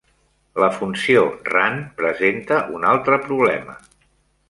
La 0.63 0.69
funció 0.77 1.21
"rand" 1.51 1.85
presenta 2.01 2.61
un 2.79 2.91
altre 2.97 3.25
problema. 3.31 3.81